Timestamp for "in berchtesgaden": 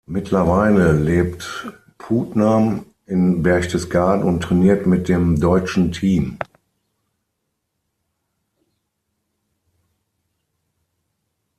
3.05-4.23